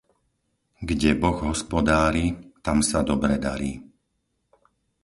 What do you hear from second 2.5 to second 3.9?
tam sa dobre darí.